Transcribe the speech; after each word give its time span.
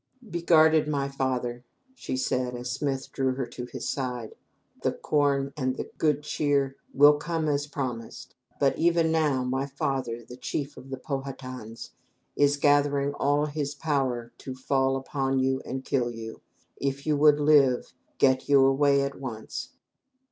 "Be 0.27 0.41
guarded, 0.41 0.87
my 0.87 1.07
father," 1.09 1.63
she 1.93 2.17
said, 2.17 2.55
as 2.55 2.71
Smith 2.71 3.11
drew 3.11 3.35
her 3.35 3.45
to 3.45 3.65
his 3.67 3.87
side. 3.87 4.33
"The 4.81 4.93
corn 4.93 5.53
and 5.55 5.75
the 5.77 5.91
good 5.99 6.23
cheer 6.23 6.75
will 6.91 7.19
come 7.19 7.47
as 7.47 7.67
promised, 7.67 8.33
but 8.59 8.75
even 8.79 9.11
now, 9.11 9.43
my 9.43 9.67
father, 9.67 10.25
the 10.25 10.37
chief 10.37 10.75
of 10.75 10.89
the 10.89 10.97
Pow 10.97 11.19
ha 11.19 11.33
tans 11.33 11.91
is 12.35 12.57
gathering 12.57 13.13
all 13.13 13.45
his 13.45 13.75
power 13.75 14.31
to 14.39 14.55
fall 14.55 14.95
upon 14.97 15.37
you 15.37 15.61
and 15.65 15.85
kill 15.85 16.09
you. 16.09 16.41
If 16.77 17.05
you 17.05 17.15
would 17.17 17.39
live, 17.39 17.93
get 18.17 18.49
you 18.49 18.65
away 18.65 19.03
at 19.03 19.19
once." 19.19 19.73